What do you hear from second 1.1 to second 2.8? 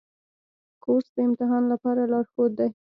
د امتحان لپاره لارښود دی.